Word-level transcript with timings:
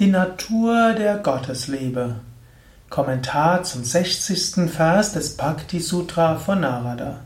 Die 0.00 0.08
Natur 0.08 0.92
der 0.94 1.18
Gottesliebe. 1.18 2.16
Kommentar 2.90 3.62
zum 3.62 3.84
60. 3.84 4.68
Vers 4.68 5.12
des 5.12 5.36
Bhakti 5.36 5.78
Sutra 5.78 6.34
von 6.34 6.62
Narada. 6.62 7.20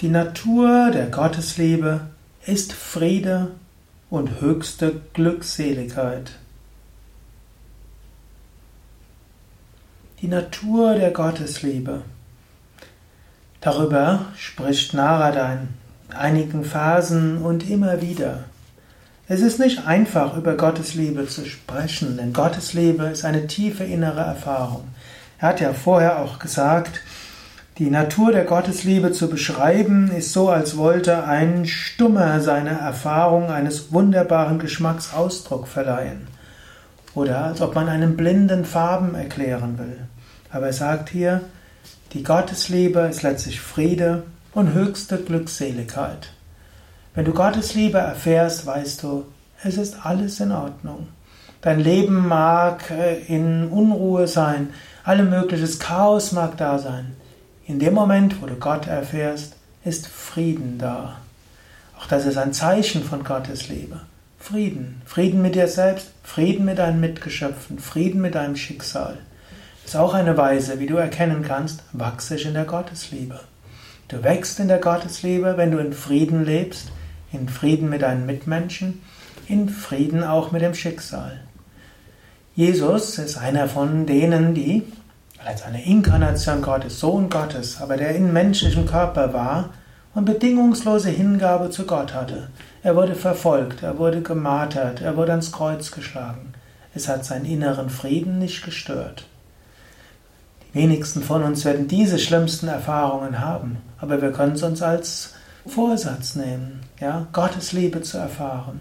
Die 0.00 0.08
Natur 0.08 0.90
der 0.90 1.06
Gottesliebe 1.06 2.00
ist 2.44 2.72
Friede 2.72 3.52
und 4.10 4.40
höchste 4.40 5.02
Glückseligkeit. 5.12 6.32
Die 10.20 10.26
Natur 10.26 10.96
der 10.96 11.12
Gottesliebe. 11.12 12.02
Darüber 13.60 14.26
spricht 14.36 14.94
Narada 14.94 15.52
in 15.52 15.68
einigen 16.12 16.64
Phasen 16.64 17.38
und 17.38 17.70
immer 17.70 18.02
wieder. 18.02 18.46
Es 19.32 19.42
ist 19.42 19.60
nicht 19.60 19.86
einfach, 19.86 20.36
über 20.36 20.56
Gottes 20.56 20.94
Liebe 20.94 21.24
zu 21.24 21.46
sprechen, 21.46 22.16
denn 22.16 22.32
Gottes 22.32 22.72
Liebe 22.72 23.04
ist 23.04 23.24
eine 23.24 23.46
tiefe 23.46 23.84
innere 23.84 24.22
Erfahrung. 24.22 24.88
Er 25.38 25.50
hat 25.50 25.60
ja 25.60 25.72
vorher 25.72 26.18
auch 26.18 26.40
gesagt, 26.40 27.00
die 27.78 27.90
Natur 27.90 28.32
der 28.32 28.42
Gottesliebe 28.42 29.12
zu 29.12 29.30
beschreiben, 29.30 30.10
ist 30.10 30.32
so, 30.32 30.48
als 30.48 30.76
wollte 30.76 31.22
ein 31.28 31.64
Stummer 31.64 32.40
seiner 32.40 32.72
Erfahrung 32.72 33.50
eines 33.50 33.92
wunderbaren 33.92 34.58
Geschmacks 34.58 35.14
Ausdruck 35.14 35.68
verleihen. 35.68 36.26
Oder 37.14 37.44
als 37.44 37.60
ob 37.60 37.76
man 37.76 37.88
einen 37.88 38.16
blinden 38.16 38.64
Farben 38.64 39.14
erklären 39.14 39.78
will. 39.78 40.08
Aber 40.50 40.66
er 40.66 40.72
sagt 40.72 41.08
hier, 41.08 41.42
die 42.14 42.24
Gottesliebe 42.24 43.02
ist 43.02 43.22
letztlich 43.22 43.60
Friede 43.60 44.24
und 44.54 44.74
höchste 44.74 45.18
Glückseligkeit. 45.18 46.32
Wenn 47.12 47.24
du 47.24 47.32
Gottes 47.32 47.74
Liebe 47.74 47.98
erfährst, 47.98 48.66
weißt 48.66 49.02
du, 49.02 49.24
es 49.64 49.76
ist 49.76 50.06
alles 50.06 50.38
in 50.38 50.52
Ordnung. 50.52 51.08
Dein 51.60 51.80
Leben 51.80 52.28
mag 52.28 52.88
äh, 52.92 53.18
in 53.24 53.66
Unruhe 53.66 54.28
sein, 54.28 54.70
alle 55.02 55.24
mögliches 55.24 55.80
Chaos 55.80 56.30
mag 56.30 56.56
da 56.56 56.78
sein. 56.78 57.16
In 57.66 57.80
dem 57.80 57.94
Moment, 57.94 58.40
wo 58.40 58.46
du 58.46 58.54
Gott 58.54 58.86
erfährst, 58.86 59.56
ist 59.84 60.06
Frieden 60.06 60.78
da. 60.78 61.16
Auch 61.98 62.06
das 62.06 62.26
ist 62.26 62.36
ein 62.36 62.52
Zeichen 62.52 63.02
von 63.02 63.24
Gottes 63.24 63.68
Liebe. 63.68 64.00
Frieden. 64.38 65.02
Frieden 65.04 65.42
mit 65.42 65.56
dir 65.56 65.66
selbst, 65.66 66.12
Frieden 66.22 66.64
mit 66.64 66.78
deinen 66.78 67.00
Mitgeschöpfen, 67.00 67.80
Frieden 67.80 68.20
mit 68.20 68.36
deinem 68.36 68.56
Schicksal. 68.56 69.18
Das 69.82 69.94
ist 69.94 70.00
auch 70.00 70.14
eine 70.14 70.36
Weise, 70.36 70.78
wie 70.78 70.86
du 70.86 70.96
erkennen 70.96 71.42
kannst, 71.42 71.82
wachse 71.92 72.36
ich 72.36 72.46
in 72.46 72.54
der 72.54 72.66
Gottesliebe. 72.66 73.40
Du 74.06 74.22
wächst 74.22 74.60
in 74.60 74.68
der 74.68 74.78
Gottesliebe, 74.78 75.56
wenn 75.56 75.72
du 75.72 75.78
in 75.78 75.92
Frieden 75.92 76.44
lebst, 76.44 76.88
in 77.32 77.48
Frieden 77.48 77.88
mit 77.88 78.02
deinen 78.02 78.26
Mitmenschen, 78.26 79.02
in 79.46 79.68
Frieden 79.68 80.24
auch 80.24 80.52
mit 80.52 80.62
dem 80.62 80.74
Schicksal. 80.74 81.40
Jesus 82.54 83.18
ist 83.18 83.38
einer 83.38 83.68
von 83.68 84.06
denen, 84.06 84.54
die 84.54 84.82
als 85.44 85.62
eine 85.62 85.84
Inkarnation 85.84 86.60
Gottes, 86.62 87.00
Sohn 87.00 87.30
Gottes, 87.30 87.80
aber 87.80 87.96
der 87.96 88.14
in 88.14 88.32
menschlichem 88.32 88.86
Körper 88.86 89.32
war 89.32 89.70
und 90.14 90.24
bedingungslose 90.24 91.10
Hingabe 91.10 91.70
zu 91.70 91.86
Gott 91.86 92.12
hatte. 92.14 92.48
Er 92.82 92.96
wurde 92.96 93.14
verfolgt, 93.14 93.82
er 93.82 93.98
wurde 93.98 94.22
gemartert, 94.22 95.00
er 95.00 95.16
wurde 95.16 95.32
ans 95.32 95.52
Kreuz 95.52 95.90
geschlagen. 95.90 96.52
Es 96.94 97.08
hat 97.08 97.24
seinen 97.24 97.44
inneren 97.44 97.88
Frieden 97.88 98.38
nicht 98.38 98.64
gestört. 98.64 99.24
Die 100.74 100.78
wenigsten 100.78 101.22
von 101.22 101.42
uns 101.42 101.64
werden 101.64 101.88
diese 101.88 102.18
schlimmsten 102.18 102.68
Erfahrungen 102.68 103.40
haben, 103.40 103.78
aber 103.98 104.20
wir 104.20 104.32
können 104.32 104.54
es 104.54 104.62
uns 104.62 104.82
als 104.82 105.34
Vorsatz 105.70 106.34
nehmen, 106.34 106.80
ja, 107.00 107.26
Gottes 107.32 107.72
Liebe 107.72 108.02
zu 108.02 108.18
erfahren. 108.18 108.80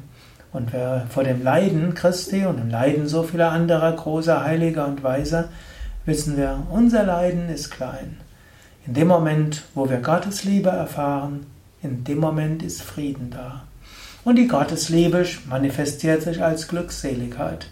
Und 0.52 0.74
wer 0.74 1.06
vor 1.10 1.24
dem 1.24 1.44
Leiden 1.44 1.94
Christi 1.94 2.46
und 2.46 2.58
dem 2.58 2.70
Leiden 2.70 3.08
so 3.08 3.24
vieler 3.24 3.52
anderer 3.52 3.92
großer 3.92 4.44
Heiliger 4.44 4.88
und 4.88 5.04
Weiser, 5.04 5.50
wissen 6.06 6.36
wir, 6.36 6.64
unser 6.72 7.04
Leiden 7.04 7.50
ist 7.50 7.70
klein. 7.70 8.18
In 8.88 8.96
dem 8.96 9.08
Moment, 9.08 9.64
wo 9.76 9.88
wir 9.88 9.98
Gottes 9.98 10.44
Liebe 10.44 10.70
erfahren, 10.70 11.46
in 11.84 12.04
dem 12.04 12.18
Moment 12.18 12.64
ist 12.64 12.82
Frieden 12.82 13.30
da. 13.30 13.64
Und 14.26 14.36
die 14.36 14.48
Gottesliebe 14.48 15.26
manifestiert 15.48 16.24
sich 16.24 16.44
als 16.44 16.68
Glückseligkeit. 16.68 17.68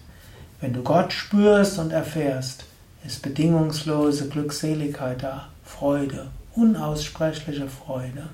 Wenn 0.62 0.74
du 0.74 0.84
Gott 0.84 1.12
spürst 1.12 1.78
und 1.80 1.92
erfährst, 1.92 2.66
ist 3.06 3.22
bedingungslose 3.22 4.30
Glückseligkeit 4.30 5.24
da, 5.24 5.48
Freude, 5.66 6.28
unaussprechliche 6.56 7.68
Freude. 7.68 8.30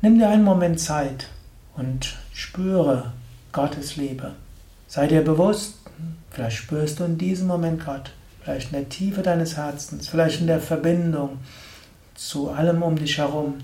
Nimm 0.00 0.16
dir 0.16 0.28
einen 0.28 0.44
Moment 0.44 0.78
Zeit 0.78 1.26
und 1.76 2.14
spüre 2.32 3.14
Gottes 3.50 3.96
Liebe. 3.96 4.36
Sei 4.86 5.08
dir 5.08 5.22
bewusst, 5.22 5.74
vielleicht 6.30 6.58
spürst 6.58 7.00
du 7.00 7.04
in 7.04 7.18
diesem 7.18 7.48
Moment 7.48 7.84
Gott, 7.84 8.12
vielleicht 8.40 8.72
in 8.72 8.78
der 8.78 8.88
Tiefe 8.88 9.22
deines 9.22 9.56
Herzens, 9.56 10.06
vielleicht 10.06 10.40
in 10.40 10.46
der 10.46 10.60
Verbindung 10.60 11.38
zu 12.14 12.48
allem 12.48 12.84
um 12.84 12.94
dich 12.94 13.18
herum, 13.18 13.54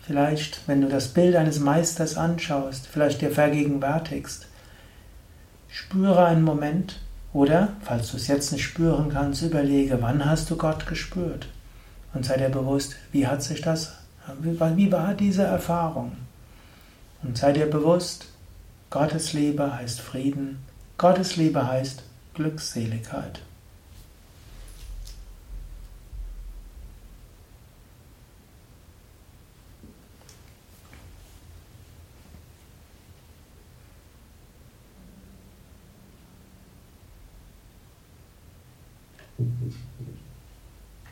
vielleicht 0.00 0.66
wenn 0.66 0.80
du 0.80 0.88
das 0.88 1.08
Bild 1.08 1.36
eines 1.36 1.60
Meisters 1.60 2.16
anschaust, 2.16 2.86
vielleicht 2.86 3.20
dir 3.20 3.30
vergegenwärtigst. 3.30 4.46
Spüre 5.68 6.24
einen 6.24 6.44
Moment 6.44 6.98
oder, 7.34 7.74
falls 7.82 8.10
du 8.10 8.16
es 8.16 8.28
jetzt 8.28 8.52
nicht 8.52 8.64
spüren 8.64 9.10
kannst, 9.10 9.42
überlege, 9.42 10.00
wann 10.00 10.24
hast 10.24 10.48
du 10.48 10.56
Gott 10.56 10.86
gespürt? 10.86 11.46
Und 12.14 12.24
sei 12.24 12.38
dir 12.38 12.48
bewusst, 12.48 12.96
wie 13.12 13.26
hat 13.26 13.42
sich 13.42 13.60
das 13.60 13.92
wie 14.40 14.90
war 14.92 15.14
diese 15.14 15.44
Erfahrung? 15.44 16.12
Und 17.22 17.38
sei 17.38 17.52
dir 17.52 17.66
bewusst, 17.66 18.26
Gottes 18.90 19.32
Liebe 19.32 19.74
heißt 19.74 20.00
Frieden, 20.00 20.58
Gottes 20.98 21.36
Liebe 21.36 21.66
heißt 21.66 22.02
Glückseligkeit. 22.34 23.40